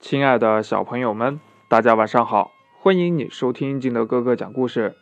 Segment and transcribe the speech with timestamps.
[0.00, 2.50] 亲爱的小朋友们，大家晚上好！
[2.80, 4.94] 欢迎你收听金德哥哥讲故事。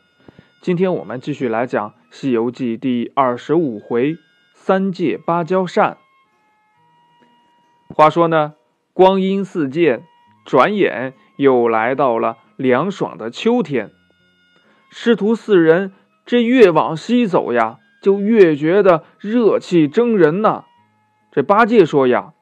[0.61, 4.17] 今天我们继续来讲《西游记》第二十五回
[4.55, 5.99] “三借芭蕉扇”。
[7.91, 8.55] 话说呢，
[8.93, 10.05] 光阴似箭，
[10.45, 13.91] 转眼又来到了凉爽的秋天。
[14.89, 15.93] 师徒四人
[16.25, 20.67] 这越往西走呀，就越觉得热气蒸人呐。
[21.33, 22.35] 这八戒说呀：“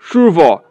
[0.00, 0.62] 师傅。”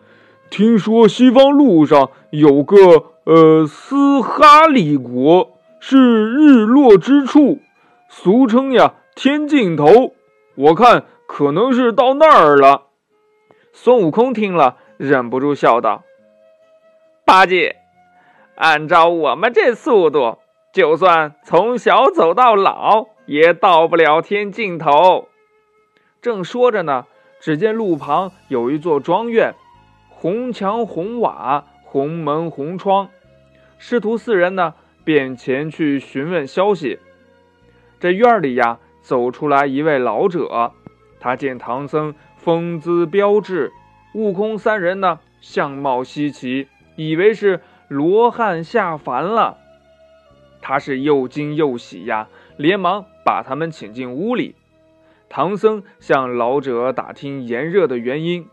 [0.50, 2.78] 听说西方路上有个
[3.26, 5.98] 呃斯哈里国，是
[6.32, 7.60] 日落之处，
[8.10, 10.14] 俗称呀天尽头。
[10.56, 12.84] 我看可能是到那儿了。
[13.74, 16.04] 孙悟空听了，忍不住笑道
[17.26, 17.76] ：“八戒，
[18.56, 20.38] 按照我们这速度，
[20.72, 25.28] 就算从小走到老，也到不了天尽头。”
[26.22, 27.06] 正说着呢，
[27.42, 29.54] 只见路旁有一座庄园。
[30.26, 33.10] 红墙红瓦，红门红窗，
[33.78, 34.74] 师徒四人呢，
[35.04, 36.98] 便前去询问消息。
[38.00, 40.72] 这院里呀，走出来一位老者，
[41.20, 43.72] 他见唐僧风姿标致，
[44.16, 49.60] 悟空三人呢，相貌稀奇，以为是罗汉下凡了。
[50.60, 54.56] 他是又惊又喜呀，连忙把他们请进屋里。
[55.30, 58.48] 唐僧向老者打听炎热的原因。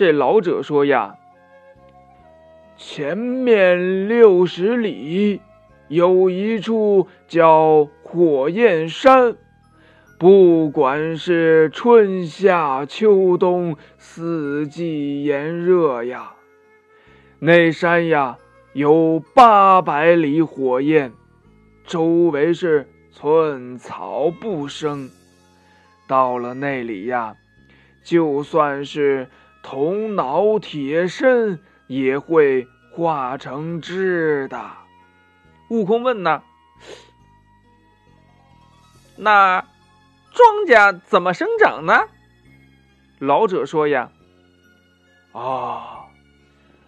[0.00, 1.18] 这老者说呀
[2.78, 5.42] ：“前面六十里
[5.88, 9.36] 有一处叫火焰山，
[10.18, 16.32] 不管是春夏秋冬，四季炎热呀。
[17.38, 18.38] 那山呀
[18.72, 21.12] 有八百里火焰，
[21.84, 25.10] 周围是寸草不生。
[26.08, 27.36] 到了那里呀，
[28.02, 29.28] 就算是……”
[29.62, 34.70] 铜脑铁身也会化成汁的。
[35.68, 36.42] 悟空问呢
[39.16, 39.64] ：“那
[40.32, 42.08] 庄稼怎么生长呢？”
[43.20, 44.10] 老者说：“呀，
[45.32, 46.06] 啊，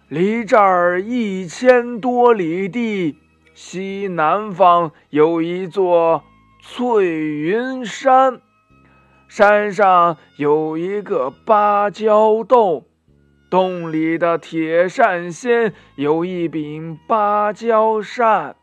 [0.07, 3.17] 离这儿一千多里地
[3.53, 6.23] 西南方有一座
[6.61, 8.41] 翠云山。”
[9.35, 12.85] 山上有一个芭蕉洞，
[13.49, 18.55] 洞里的铁扇仙有一柄芭蕉扇。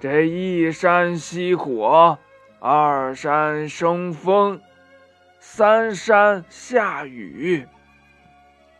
[0.00, 2.18] 这一山熄火，
[2.58, 4.60] 二山生风，
[5.38, 7.64] 三山下雨。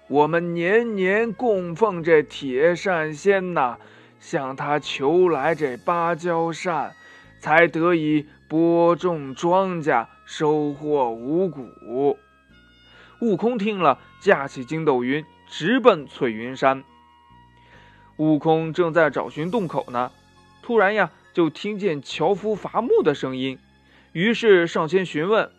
[0.08, 3.78] 我们年年供奉这铁扇仙呐，
[4.18, 6.92] 向他求来这芭蕉扇，
[7.38, 10.08] 才得以播种庄稼。
[10.36, 12.18] 收获五谷。
[13.20, 16.82] 悟空听了，架起筋斗云，直奔翠云山。
[18.16, 20.10] 悟空正在找寻洞口呢，
[20.60, 23.60] 突然呀，就听见樵夫伐木的声音，
[24.10, 25.52] 于是上前询问。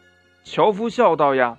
[0.44, 1.58] 樵夫笑道：“呀，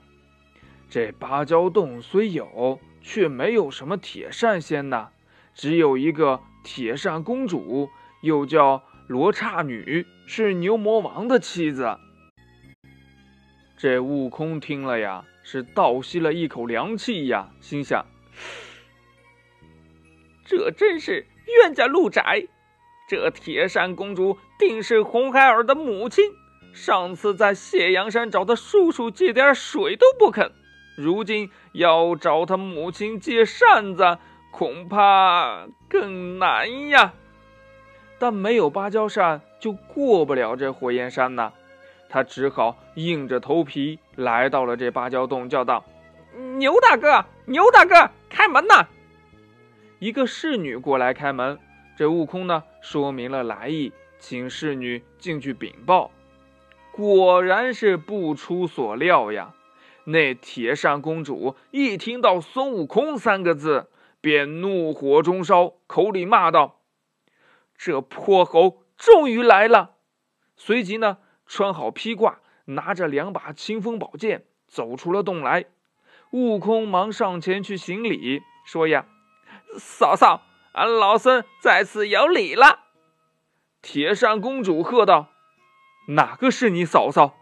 [0.90, 5.08] 这芭蕉洞虽有，却没有什么铁扇仙呐，
[5.54, 7.88] 只有一个铁扇公主，
[8.20, 11.96] 又叫罗刹女，是牛魔王的妻子。”
[13.76, 18.06] 这悟空听了呀，是倒吸了一口凉气呀，心想：
[20.46, 22.46] 这真是冤家路窄。
[23.08, 26.24] 这铁扇公主定是红孩儿的母亲，
[26.72, 30.50] 上次在谢阳山找他叔叔借点水都不肯，
[30.96, 34.18] 如今要找他母亲借扇子，
[34.50, 37.12] 恐怕更难呀。
[38.18, 41.52] 但没有芭蕉扇，就过不了这火焰山呐。
[42.08, 45.84] 他只好硬着头皮来到了这芭蕉洞，叫道
[46.58, 48.88] ：“牛大哥，牛大哥，开门呐！”
[49.98, 51.58] 一个侍女过来开门。
[51.96, 56.10] 这悟空呢，说明了来意，请侍女进去禀报。
[56.92, 59.54] 果然是不出所料呀！
[60.04, 66.80] 那铁扇公主一听到孙悟空三个字，便怒火中烧，口里骂道
[67.76, 69.96] ：“这泼猴终于来了！”
[70.56, 71.18] 随即呢。
[71.46, 75.66] 穿好披挂，拿着两把清风宝剑，走出了洞来。
[76.32, 79.06] 悟空忙上前去行礼，说：“呀，
[79.78, 82.80] 嫂嫂，俺老孙在此有礼了。”
[83.80, 85.28] 铁扇公主喝道
[86.10, 87.36] ：“哪个是你嫂嫂？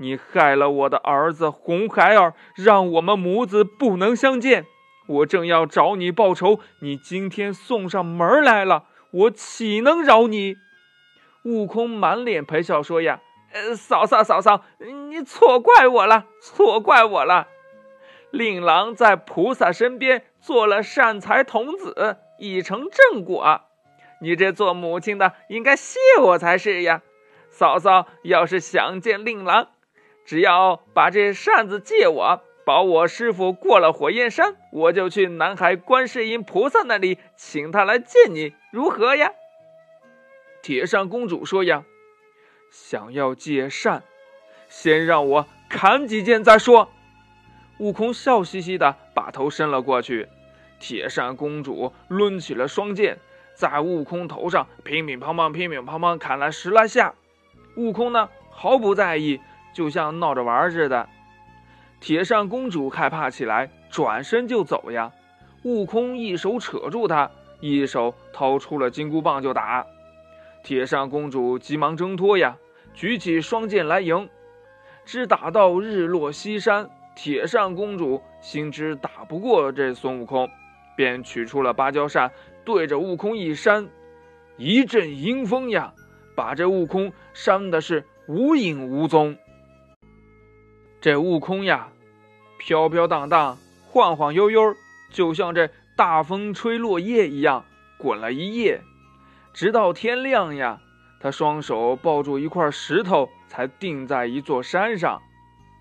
[0.00, 4.66] 你害了我的儿子红孩儿，让我们母子不能相见。
[5.06, 10.56] 我正要找你报仇，你今天送上门来了，我岂能饶你？”
[11.44, 13.22] 悟空满脸陪笑说：“呀。”
[13.52, 14.62] 呃，嫂嫂，嫂嫂，
[15.08, 17.48] 你错怪我了，错怪我了。
[18.30, 23.62] 令郎在菩萨身边做了善财童子，已成正果。
[24.20, 27.02] 你这做母亲的应该谢我才是呀。
[27.48, 29.68] 嫂嫂要是想见令郎，
[30.26, 39.32] 只要把这扇子借我，保我师傅过了火焰山，我就去南海观世音菩萨那里请他来见你，如何呀？
[40.60, 41.84] 铁扇公主说呀
[42.70, 44.02] ：“想要借扇，
[44.68, 46.90] 先让我砍几剑再说。”
[47.78, 50.28] 悟空笑嘻嘻的把头伸了过去，
[50.80, 53.18] 铁扇公主抡起了双剑，
[53.54, 57.14] 在悟空头上乒乒乓乓、乒乒乓乓砍了十来下。
[57.76, 59.40] 悟空呢，毫不在意，
[59.72, 61.08] 就像闹着玩似的。
[62.00, 65.12] 铁扇公主害怕起来，转身就走呀。
[65.62, 67.30] 悟空一手扯住她，
[67.60, 69.86] 一手掏出了金箍棒就打。
[70.62, 72.58] 铁扇公主急忙挣脱呀，
[72.92, 74.28] 举起双剑来迎，
[75.04, 76.90] 只打到日落西山。
[77.16, 80.48] 铁扇公主心知打不过这孙悟空，
[80.96, 82.30] 便取出了芭蕉扇，
[82.64, 83.88] 对着悟空一扇，
[84.56, 85.94] 一阵阴风呀，
[86.36, 89.36] 把这悟空扇的是无影无踪。
[91.00, 91.88] 这悟空呀，
[92.58, 94.74] 飘飘荡荡，晃晃悠悠，
[95.10, 97.64] 就像这大风吹落叶一样，
[97.98, 98.80] 滚了一夜，
[99.58, 100.80] 直到天亮呀，
[101.18, 105.20] 他双手抱住一块石头，才定在一座山上。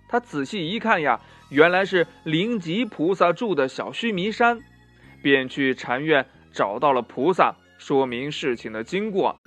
[0.10, 4.60] 他仔细一看呀，原来是灵吉菩萨住的小须弥山，
[5.22, 9.40] 便去禅院找到了菩萨，说明事情的经过。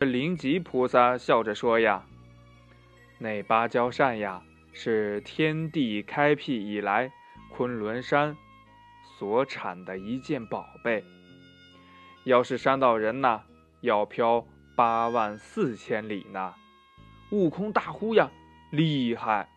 [0.00, 2.06] 灵吉菩萨笑着说呀
[3.20, 4.40] ：“那芭蕉扇呀，
[4.72, 7.12] 是天地开辟以来
[7.50, 8.34] 昆仑山
[9.18, 11.04] 所产的一件宝贝。
[12.24, 13.42] 要是扇到人呐，
[13.80, 14.46] 要飘
[14.76, 16.54] 八万四千里呢。”
[17.30, 18.30] 悟空大呼呀
[18.70, 19.48] ：“厉害！”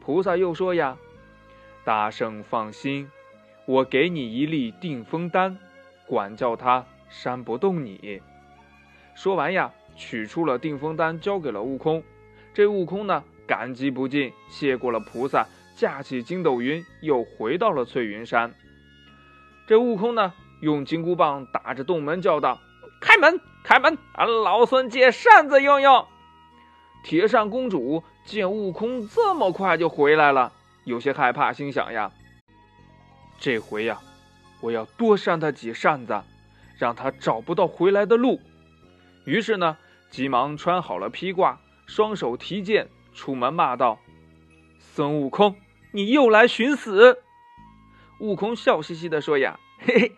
[0.00, 0.96] 菩萨又说呀
[1.84, 3.10] ：“大圣放心，
[3.66, 5.58] 我给你一粒定风丹，
[6.06, 8.22] 管教他扇不动你。”
[9.14, 12.02] 说完呀，取出了定风丹，交给了悟空。
[12.54, 15.46] 这悟空呢，感激不尽，谢过了菩萨，
[15.76, 18.54] 架起筋斗云，又回到了翠云山。
[19.66, 22.60] 这悟空呢，用金箍棒打着洞门，叫道
[23.00, 26.06] ：“开门，开门，俺老孙借扇子用用。”
[27.02, 30.52] 铁扇公主见悟空这么快就回来了，
[30.84, 32.12] 有些害怕，心想呀
[33.40, 33.98] ：“这回呀，
[34.60, 36.22] 我要多扇他几扇子，
[36.78, 38.38] 让他找不到回来的路。”
[39.24, 39.78] 于是呢，
[40.10, 43.98] 急忙穿好了披挂，双手提剑，出门骂道
[44.78, 45.56] ：“孙悟空，
[45.92, 47.22] 你又来寻死！”
[48.20, 50.12] 悟空笑嘻嘻地说：“呀，嘿嘿，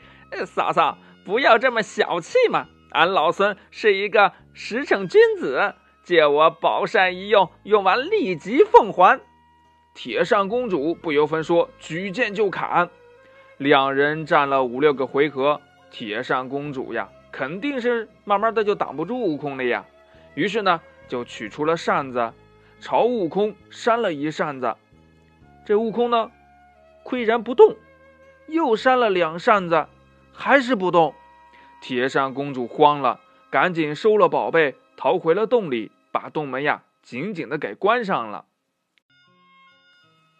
[0.46, 9.20] 嫂嫂不要这么小气嘛，俺老孙是一个实诚君子。”借我宝扇一用，用完立即奉还。
[9.94, 12.90] 铁扇公主不由分说，举剑就砍。
[13.56, 15.60] 两人战了五六个回合，
[15.92, 19.84] 铁扇公主呀，肯定是慢慢的就挡不住悟空了呀。
[20.34, 22.32] 于是呢，就取出了扇子，
[22.80, 24.74] 朝悟空扇了一扇子。
[25.64, 26.32] 这悟空呢，
[27.04, 27.76] 岿然不动，
[28.48, 29.86] 又扇了两扇子，
[30.32, 31.14] 还是不动。
[31.80, 33.20] 铁扇公主慌了，
[33.50, 34.76] 赶紧收了宝贝。
[34.96, 38.44] 逃回了洞里，把洞门呀紧紧的给关上了。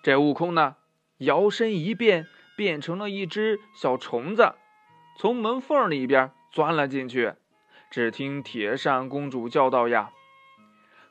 [0.05, 0.77] 这悟空呢，
[1.19, 4.55] 摇身一变，变成了一只小虫子，
[5.19, 7.35] 从门缝里边钻了进去。
[7.91, 10.11] 只听铁扇公主叫道：“呀，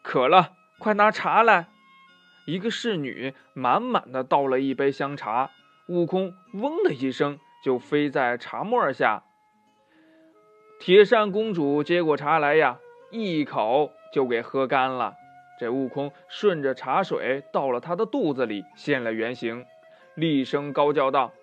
[0.01, 1.67] 渴了，快拿茶来！”
[2.47, 5.51] 一个侍女满满的倒了一杯香茶，
[5.87, 9.23] 悟空嗡的一声就飞在茶沫下。
[10.79, 12.79] 铁扇公主接过茶来呀。
[13.13, 15.15] 一口就给喝干了，
[15.59, 19.65] 这悟空顺着茶水到了他的肚子里，现了原形，
[20.15, 21.33] 厉声高叫道：“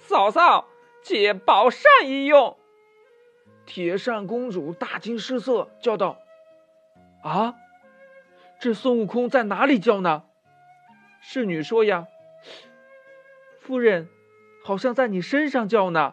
[0.00, 0.66] 嫂嫂，
[1.02, 2.56] 借宝扇一用。”
[3.66, 6.16] 铁扇公主大惊失色，叫道
[7.22, 7.54] ：“啊，
[8.58, 10.24] 这孙悟空在哪里叫呢？”
[11.20, 12.06] 侍女说：“呀，
[13.60, 14.08] 夫人，
[14.68, 16.12] 好像在你身上叫呢。”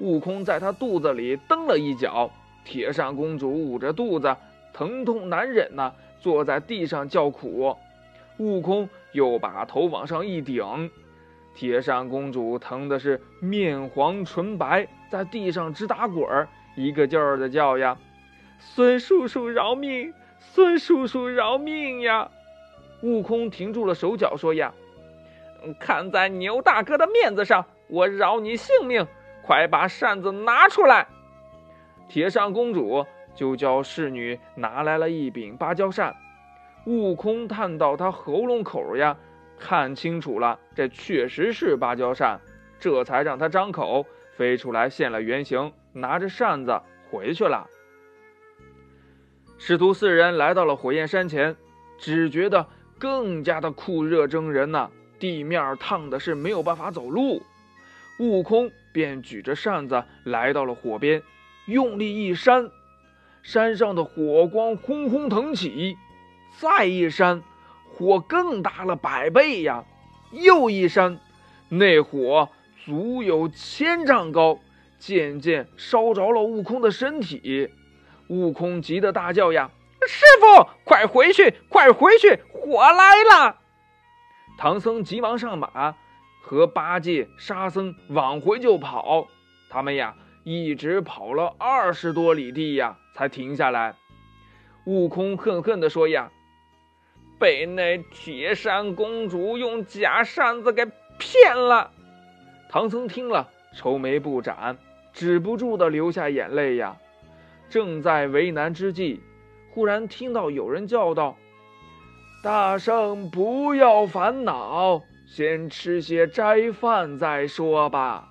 [0.00, 2.28] 悟空在他肚子里蹬了一脚。
[2.64, 4.36] 铁扇公主捂着肚子，
[4.72, 7.76] 疼痛难忍呐，坐在地上叫苦。
[8.38, 10.90] 悟空又把头往上一顶，
[11.54, 17.96] 铁扇公主疼的是面黄唇白，在地上直打滚儿，一个劲儿的叫呀
[18.58, 20.12] ：“孙叔叔饶命！
[20.38, 22.30] 孙叔叔饶命呀！”
[23.02, 24.74] 悟空停住了手脚，说：“呀，
[25.78, 29.06] 看在牛大哥的面子上，我饶你性命，
[29.42, 31.06] 快把扇子拿出来。”
[32.08, 36.14] 铁扇公主就叫侍女拿来了一柄芭蕉扇，
[36.86, 39.16] 悟空探到她喉咙口呀，
[39.58, 42.40] 看清楚了，这确实是芭蕉扇，
[42.78, 47.66] 这才让他张口飞出来现了原形，拿着扇子回去了。
[49.58, 51.54] 师徒四人来到了火焰山前，
[51.98, 52.66] 只觉得
[52.98, 54.90] 更加的酷热蒸人呐，
[55.20, 57.42] 地面烫的是没有办法走路。
[58.18, 61.22] 悟空便举着扇子来到了火边，
[61.66, 62.70] 用力一扇，
[63.42, 65.96] 山上的火光轰轰腾起；
[66.58, 67.42] 再一扇，
[67.88, 69.84] 火更大了百倍呀！
[70.32, 71.18] 又一扇，
[71.68, 72.48] 那火
[72.84, 74.58] 足有千丈高，
[74.98, 77.70] 渐渐烧着了悟空的身体。
[78.28, 79.70] 悟空急得大叫：“呀，
[80.06, 83.56] 师傅，快回去，快回去，火来了！”
[84.60, 85.96] 唐僧急忙上马，
[86.42, 89.26] 和八戒、沙僧往回就跑。
[89.70, 90.14] 他们呀，
[90.44, 93.96] 一直跑了二十多里地呀，才停下来。
[94.84, 96.30] 悟空恨恨地说：“呀，
[97.38, 100.84] 被那铁扇公主用假扇子给
[101.18, 101.90] 骗了。”
[102.68, 104.76] 唐僧听了，愁眉不展，
[105.14, 106.98] 止不住的流下眼泪呀。
[107.70, 109.22] 正在为难之际，
[109.70, 111.34] 忽然听到有人叫道
[112.42, 118.30] ：“大圣，不要烦恼，先吃些斋饭再说吧。”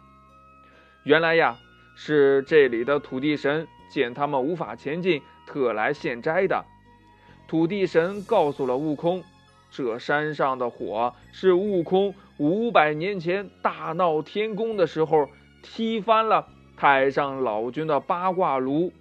[1.05, 1.59] 原来呀，
[1.95, 6.65] 是这里的土地神见他们无法前进，特来献斋的。
[7.47, 9.23] 土地神告诉了悟空，
[9.69, 15.29] 这山上的火是悟空五百年前大闹天宫的时候
[15.61, 18.91] 踢翻了太上老君的八卦炉。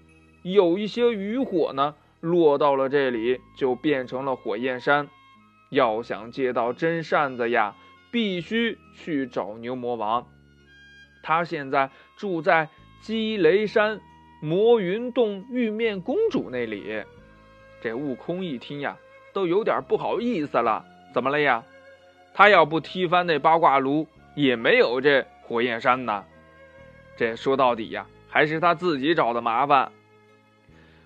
[0.42, 5.08] 有一些余火呢，落到了这里，就变成了火焰山。
[5.70, 7.74] 要想借到真扇子呀，
[8.10, 10.26] 必须去找牛魔王。
[11.22, 12.68] 他现在住在
[13.00, 14.00] 积雷山
[14.40, 17.04] 魔云洞玉面公主那里。
[17.80, 18.96] 这悟空一听呀，
[19.32, 20.84] 都有点不好意思了。
[21.12, 21.62] 怎么了呀？
[22.34, 26.24] 他要不踢翻那八卦炉，也没有这火焰山呢。
[27.16, 29.92] 这说到底呀，还是他自己找的麻烦。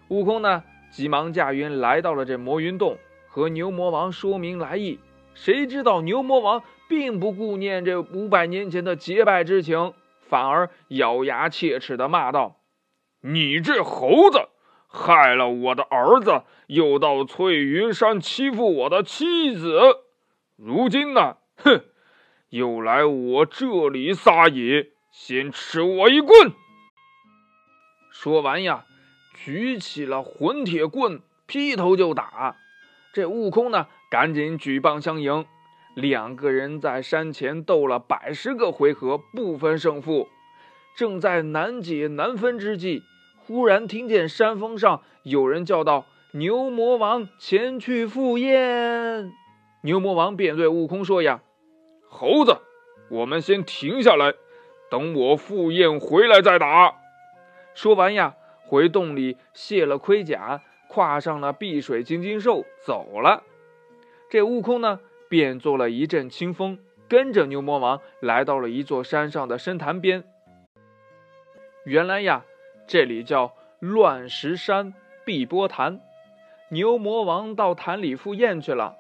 [0.09, 5.00] 悟空呢，急忙驾云来到了这魔云洞，和牛魔王说明来意。
[5.34, 12.61] 谁知道牛魔王并不顾念这五百年前的结拜之情，反而咬牙切齿地骂道
[13.25, 14.50] ：“你这猴子，
[14.87, 19.80] 害了我的儿子，又到翠云山欺负我的妻子，
[20.56, 21.84] 如今呢，哼，
[22.50, 26.52] 又来我这里撒野，先吃我一棍！”
[28.12, 28.84] 说完呀。
[29.34, 32.56] 举起了混铁棍，劈头就打。
[33.12, 35.44] 这悟空呢，赶紧举棒相迎。
[35.94, 40.28] 两个人在山前斗了百十个回合，不分胜负。
[40.96, 43.02] 正在难解难分之际，
[43.36, 49.32] 忽然听见山峰上有人叫道：“牛魔王前去赴宴。”
[49.84, 51.42] 牛魔王便对悟空说：“呀，
[52.08, 52.58] 猴子，
[53.10, 54.32] 我们先停下来，
[54.90, 56.94] 等我赴宴回来再打。”
[57.74, 58.34] 说完呀。
[58.72, 63.42] 回洞里卸了盔甲，跨上了碧水金睛兽，走了。
[64.30, 64.98] 这悟空呢，
[65.28, 70.24] 便做了一阵清风，跟着牛魔王来到了一座山上的深潭边。
[71.84, 72.46] 原来呀，
[72.86, 74.94] 这里叫乱石山
[75.26, 76.00] 碧波潭。
[76.70, 78.96] 牛魔王到潭里赴宴去了，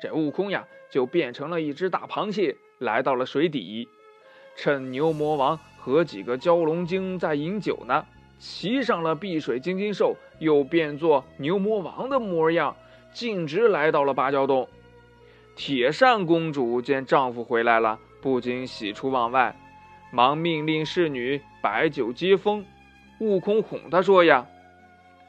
[0.00, 3.88] 这悟空呀，就变成了一只大螃蟹，来到了水底，
[4.54, 8.06] 趁牛魔王和几个蛟龙精在饮酒呢。
[8.38, 12.76] 骑上了碧水金睛兽，又变作牛魔王的模样，
[13.12, 14.68] 径直来到了芭蕉洞。
[15.54, 19.56] 铁扇公主见丈夫回来了，不禁喜出望外，
[20.10, 22.64] 忙命令侍女摆酒接风。
[23.20, 24.46] 悟空哄她说：“呀，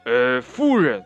[0.04, 1.02] 呃，夫人，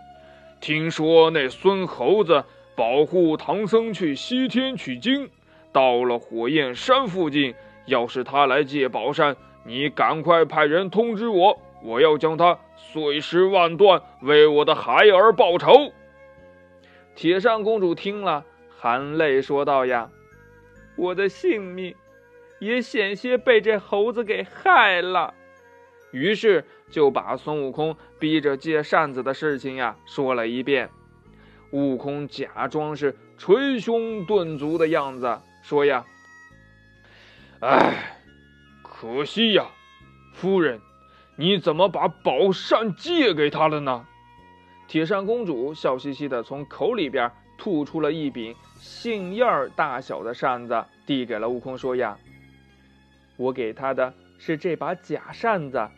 [0.61, 2.45] 听说那孙猴子
[2.75, 5.31] 保护唐僧去西天取经，
[5.71, 7.55] 到了火焰山附近，
[7.87, 15.93] 要是他来借宝扇，你赶快派人通知我。”我要将他碎尸万段，为我的孩儿报仇。
[17.15, 20.11] 铁扇公主听了，含泪说道：“呀，
[20.97, 21.95] 我的性命
[22.61, 25.35] 也险些被这猴子给害了。”
[26.13, 30.91] 于是就把孙悟空逼着借扇子的事情呀说了一遍。
[31.73, 36.05] 悟空假装是捶胸顿足的样子，说：“呀，
[37.61, 38.21] 哎，
[38.83, 39.67] 可惜呀，
[40.33, 40.81] 夫人。”
[41.37, 44.07] 你怎么把宝扇借给他了呢？
[44.89, 52.19] 铁扇公主笑嘻嘻地从口里边吐出了一柄杏叶儿大小的扇子，递给了悟空，说：“呀，
[53.37, 55.89] 我给他的是这把假扇子，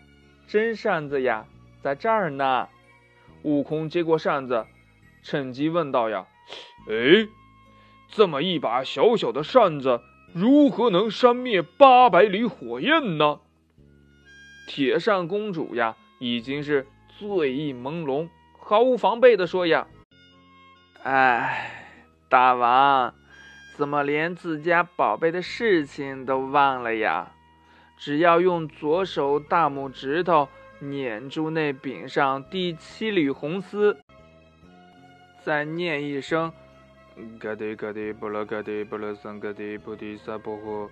[0.47, 1.47] 真扇子呀，
[1.83, 2.69] 在这儿呢。”
[3.43, 4.67] 悟空接过扇子，
[5.23, 6.27] 趁机问道：“呀，
[6.89, 7.27] 哎，
[8.09, 10.01] 这么一把小小的扇子，
[10.33, 13.41] 如何能扇灭八百里火焰呢？
[14.67, 18.29] 铁扇公主呀，已经是醉意朦胧，
[18.59, 19.87] 毫无防备的说呀
[21.05, 23.15] ：“哎，大王，
[23.77, 27.33] 怎么连自家宝贝的事情都忘了呀？
[27.97, 30.49] 只要用左手大拇指头
[30.81, 33.99] 捻住那柄上第七缕红丝，
[35.45, 36.53] 再念一声
[37.39, 40.89] ‘嘎滴嘎滴布拉嘎滴布拉桑嘎滴菩提萨婆诃’，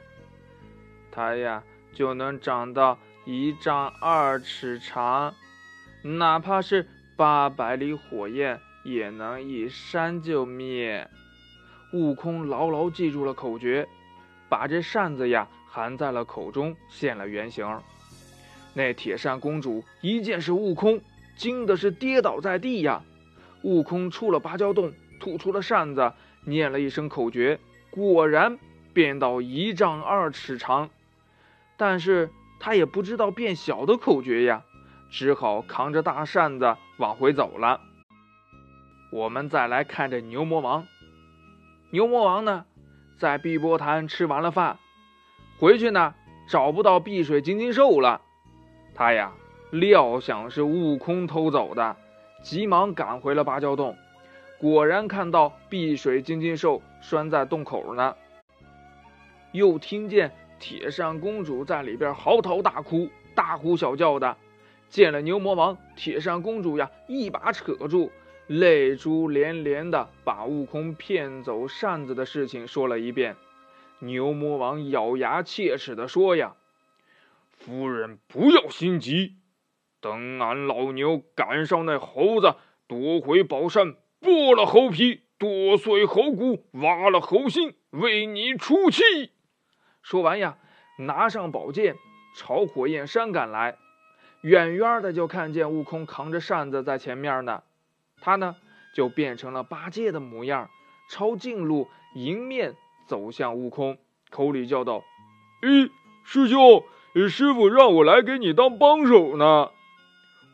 [1.10, 1.62] 它呀
[1.92, 5.32] 就能长到。”一丈二尺长，
[6.02, 11.08] 哪怕是八百里火焰，也能一扇就灭。
[11.92, 13.86] 悟空牢牢记住了口诀，
[14.48, 17.80] 把这扇子呀含在了口中，现了原形。
[18.74, 21.00] 那铁扇公主一见是悟空，
[21.36, 23.04] 惊的是跌倒在地呀。
[23.62, 26.12] 悟空出了芭蕉洞，吐出了扇子，
[26.44, 28.58] 念了一声口诀，果然
[28.92, 30.90] 变到一丈二尺长。
[31.76, 32.28] 但是。
[32.64, 34.62] 他也不知道变小的口诀呀，
[35.10, 37.80] 只好扛着大扇子往回走了。
[39.10, 40.86] 我们再来看这牛魔王。
[41.90, 42.64] 牛魔王呢，
[43.18, 44.78] 在碧波潭吃完了饭，
[45.58, 46.14] 回去呢
[46.48, 48.20] 找不到碧水金睛兽了。
[48.94, 49.32] 他呀
[49.72, 51.96] 料想是悟空偷走的，
[52.44, 53.96] 急忙赶回了芭蕉洞，
[54.60, 58.14] 果然看到碧水金睛兽拴在洞口呢，
[59.50, 60.32] 又听见。
[60.62, 64.36] 铁扇公主在里边嚎啕大哭，大呼小叫的。
[64.88, 68.12] 见了牛魔王，铁扇公主呀，一把扯住，
[68.46, 73.34] 泪珠连连的把悟空骗走扇子的事情说了一遍。
[73.98, 76.54] 牛魔王咬牙切齿的说：“呀，
[77.50, 79.34] 夫人不要心急，
[80.00, 82.54] 等俺老牛赶上那猴子，
[82.86, 89.02] 夺回宝扇，剥了猴皮，剁碎猴骨，挖了猴心，为你出气。”
[90.02, 90.56] 说完呀，
[90.98, 91.96] 拿上宝剑
[92.36, 93.78] 朝火焰山赶来。
[94.42, 97.62] 远远的就看见悟空扛着扇子在前面呢，
[98.20, 98.56] 他呢
[98.92, 100.68] 就变成了八戒的模样，
[101.08, 102.74] 抄近路迎面
[103.06, 103.98] 走向悟空，
[104.30, 105.04] 口里叫道
[105.62, 105.90] ：“咦，
[106.24, 106.82] 师兄，
[107.28, 109.70] 师傅让我来给你当帮手呢。”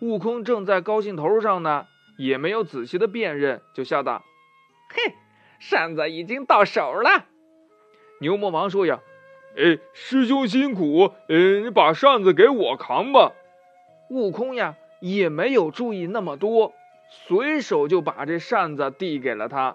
[0.02, 1.86] 悟空正在高兴头上呢，
[2.18, 4.22] 也没有仔细的辨认，就笑道
[4.92, 5.14] ：“嘿，
[5.58, 7.24] 扇子已经到手了。”
[8.20, 9.00] 牛魔王说：“呀。”
[9.58, 13.32] 哎，师兄辛苦，嗯，你把扇子给我扛吧。
[14.08, 16.74] 悟空呀，也没有注意那么多，
[17.10, 19.74] 随手就把这扇子递给了他。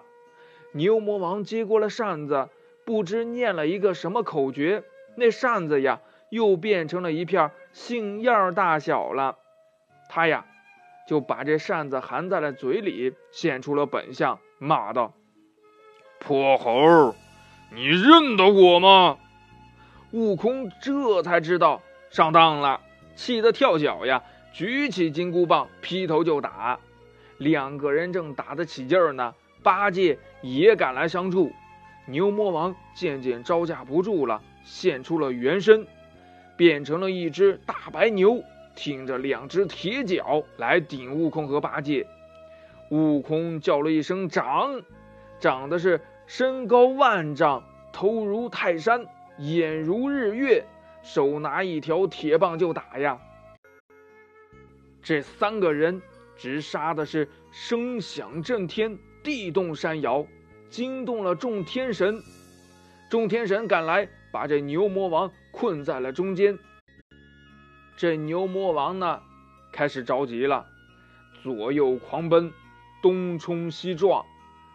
[0.72, 2.48] 牛魔王接过了扇子，
[2.86, 4.84] 不知念了一个什么口诀，
[5.16, 9.36] 那扇子呀，又变成了一片杏叶大小了。
[10.08, 10.46] 他呀，
[11.06, 15.12] 就把这扇子含在了嘴里，现出了本相，骂道
[16.20, 17.14] ：“泼猴，
[17.74, 19.18] 你认得我吗？”
[20.14, 22.80] 悟空这才知道上当了，
[23.16, 24.22] 气得跳脚呀，
[24.52, 26.78] 举起金箍棒劈头就打。
[27.38, 31.50] 两个人正打得起劲儿呢，八戒也赶来相助。
[32.06, 35.84] 牛魔王渐渐招架不住了，现出了原身，
[36.56, 38.40] 变成了一只大白牛，
[38.76, 42.06] 挺着两只铁脚来顶悟空和八戒。
[42.90, 44.80] 悟空叫了一声“长”，
[45.40, 49.06] 长的是身高万丈，头如泰山。
[49.38, 50.64] 眼如日月，
[51.02, 53.18] 手拿一条铁棒就打呀！
[55.02, 56.00] 这三个人
[56.36, 60.24] 直杀的是声响震天，地动山摇，
[60.70, 62.22] 惊动了众天神。
[63.10, 66.56] 众天神赶来，把这牛魔王困在了中间。
[67.96, 69.20] 这牛魔王呢，
[69.72, 70.64] 开始着急了，
[71.42, 72.52] 左右狂奔，
[73.02, 74.24] 东冲西撞。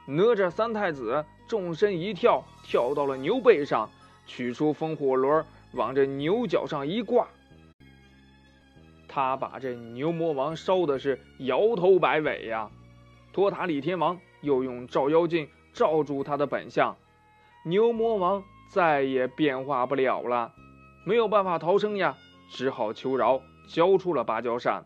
[0.06, 3.90] 哪吒三太子纵身一跳，跳到了牛背上。
[4.30, 7.28] 取出风火轮，往这牛角上一挂，
[9.08, 12.70] 他把这牛魔王烧的是摇头摆尾呀。
[13.34, 16.96] 托塔李天王又用照妖镜照住他的本相，
[17.66, 20.54] 牛魔王再也变化不了了，
[21.06, 22.16] 没有办法逃生呀，
[22.52, 24.86] 只好求饶，交出了芭蕉扇。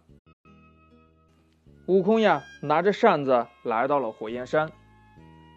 [1.88, 4.72] 悟空呀，拿着扇子来到了火焰山。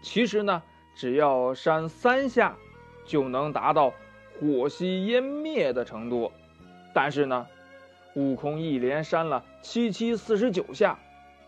[0.02, 0.60] 其实呢，
[0.96, 2.56] 只要扇三下。
[3.06, 3.90] 就能达到
[4.38, 6.30] 火熄烟灭的程度，
[6.92, 7.46] 但是呢，
[8.14, 10.98] 悟空一连扇了七七四十九下，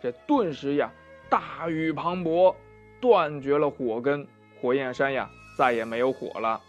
[0.01, 0.91] 这顿时呀
[1.29, 2.55] 大雨磅礴，
[3.01, 4.27] 断绝了火根，
[4.61, 6.61] 火焰山呀再也没有火了。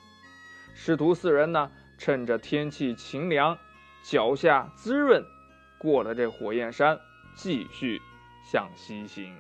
[0.74, 3.58] 师徒四人呢，趁着天气晴凉，
[4.04, 5.24] 脚下滋润，
[5.78, 7.00] 过了这火焰山，
[7.36, 8.02] 继续
[8.44, 9.36] 向西行。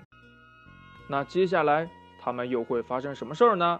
[1.08, 1.90] 那接下来
[2.22, 3.80] 他们又会发生什么事儿呢？